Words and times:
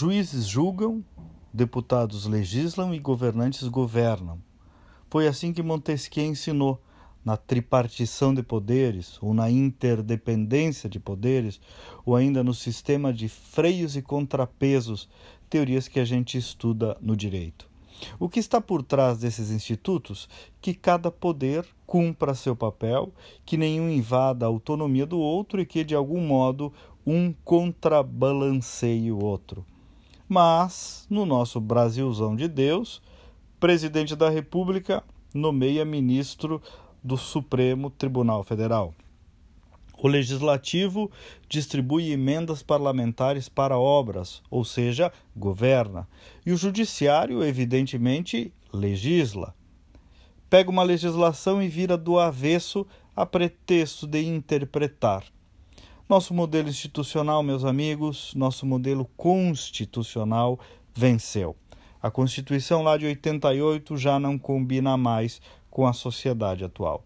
Juízes 0.00 0.46
julgam, 0.46 1.04
deputados 1.52 2.24
legislam 2.24 2.94
e 2.94 3.00
governantes 3.00 3.66
governam. 3.66 4.38
Foi 5.10 5.26
assim 5.26 5.52
que 5.52 5.60
Montesquieu 5.60 6.24
ensinou, 6.24 6.80
na 7.24 7.36
tripartição 7.36 8.32
de 8.32 8.40
poderes, 8.40 9.20
ou 9.20 9.34
na 9.34 9.50
interdependência 9.50 10.88
de 10.88 11.00
poderes, 11.00 11.60
ou 12.06 12.14
ainda 12.14 12.44
no 12.44 12.54
sistema 12.54 13.12
de 13.12 13.28
freios 13.28 13.96
e 13.96 14.00
contrapesos, 14.00 15.08
teorias 15.50 15.88
que 15.88 15.98
a 15.98 16.04
gente 16.04 16.38
estuda 16.38 16.96
no 17.00 17.16
direito. 17.16 17.68
O 18.20 18.28
que 18.28 18.38
está 18.38 18.60
por 18.60 18.84
trás 18.84 19.18
desses 19.18 19.50
institutos? 19.50 20.28
Que 20.62 20.74
cada 20.74 21.10
poder 21.10 21.66
cumpra 21.88 22.36
seu 22.36 22.54
papel, 22.54 23.12
que 23.44 23.56
nenhum 23.56 23.90
invada 23.90 24.46
a 24.46 24.48
autonomia 24.48 25.04
do 25.04 25.18
outro 25.18 25.60
e 25.60 25.66
que, 25.66 25.82
de 25.82 25.96
algum 25.96 26.24
modo, 26.24 26.72
um 27.04 27.34
contrabalanceie 27.44 29.10
o 29.10 29.18
outro. 29.24 29.66
Mas, 30.28 31.06
no 31.08 31.24
nosso 31.24 31.58
Brasilzão 31.58 32.36
de 32.36 32.46
Deus, 32.46 33.00
presidente 33.58 34.14
da 34.14 34.28
República 34.28 35.02
nomeia 35.32 35.86
ministro 35.86 36.60
do 37.02 37.16
Supremo 37.16 37.88
Tribunal 37.88 38.44
Federal. 38.44 38.94
O 40.00 40.06
legislativo 40.06 41.10
distribui 41.48 42.12
emendas 42.12 42.62
parlamentares 42.62 43.48
para 43.48 43.78
obras, 43.78 44.42
ou 44.50 44.64
seja, 44.66 45.10
governa. 45.34 46.06
E 46.44 46.52
o 46.52 46.56
judiciário, 46.58 47.42
evidentemente, 47.42 48.52
legisla. 48.70 49.54
Pega 50.50 50.70
uma 50.70 50.82
legislação 50.82 51.62
e 51.62 51.68
vira 51.68 51.96
do 51.96 52.18
avesso 52.18 52.86
a 53.16 53.24
pretexto 53.24 54.06
de 54.06 54.24
interpretar. 54.24 55.24
Nosso 56.08 56.32
modelo 56.32 56.70
institucional, 56.70 57.42
meus 57.42 57.64
amigos, 57.64 58.32
nosso 58.34 58.64
modelo 58.64 59.04
constitucional 59.14 60.58
venceu. 60.94 61.54
A 62.02 62.10
Constituição 62.10 62.82
lá 62.82 62.96
de 62.96 63.04
88 63.04 63.94
já 63.98 64.18
não 64.18 64.38
combina 64.38 64.96
mais 64.96 65.38
com 65.70 65.86
a 65.86 65.92
sociedade 65.92 66.64
atual. 66.64 67.04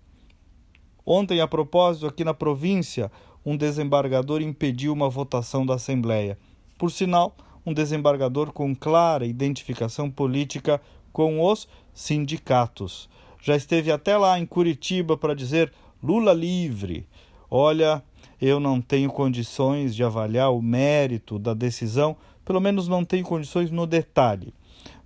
Ontem, 1.05 1.41
a 1.41 1.49
propósito, 1.49 2.07
aqui 2.07 2.23
na 2.23 2.33
província, 2.33 3.11
um 3.45 3.57
desembargador 3.57 4.41
impediu 4.41 4.93
uma 4.93 5.11
votação 5.11 5.67
da 5.67 5.75
Assembleia. 5.75 6.39
Por 6.79 6.93
sinal, 6.93 7.35
um 7.67 7.75
desembargador 7.75 8.53
com 8.53 8.73
clara 8.73 9.27
identificação 9.27 10.09
política 10.09 10.81
com 11.13 11.45
os 11.45 11.67
sindicatos. 11.93 13.09
Já 13.43 13.57
esteve 13.57 13.91
até 13.91 14.17
lá 14.17 14.39
em 14.39 14.47
Curitiba 14.47 15.17
para 15.17 15.35
dizer 15.35 15.73
Lula 16.01 16.33
livre. 16.33 17.05
Olha, 17.51 18.01
eu 18.43 18.59
não 18.59 18.81
tenho 18.81 19.09
condições 19.09 19.95
de 19.95 20.03
avaliar 20.03 20.53
o 20.53 20.61
mérito 20.61 21.39
da 21.39 21.55
decisão, 21.55 22.17
pelo 22.45 22.61
menos 22.61 22.89
não 22.89 23.05
tenho 23.05 23.25
condições 23.25 23.71
no 23.71 23.87
detalhe, 23.87 24.53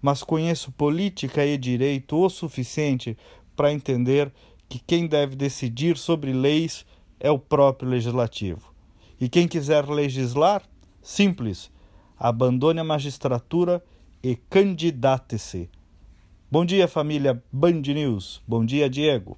mas 0.00 0.22
conheço 0.22 0.72
política 0.72 1.44
e 1.44 1.58
direito 1.58 2.16
o 2.16 2.30
suficiente 2.30 3.14
para 3.54 3.70
entender 3.70 4.32
que 4.70 4.78
quem 4.78 5.06
deve 5.06 5.36
decidir 5.36 5.98
sobre 5.98 6.32
leis 6.32 6.86
é 7.20 7.30
o 7.30 7.38
próprio 7.38 7.90
legislativo. 7.90 8.72
E 9.20 9.28
quem 9.28 9.46
quiser 9.46 9.86
legislar, 9.86 10.62
simples, 11.02 11.70
abandone 12.18 12.80
a 12.80 12.84
magistratura 12.84 13.84
e 14.22 14.34
candidate-se. 14.34 15.68
Bom 16.50 16.64
dia, 16.64 16.88
família 16.88 17.42
Band 17.52 17.82
News. 17.82 18.40
Bom 18.48 18.64
dia, 18.64 18.88
Diego. 18.88 19.36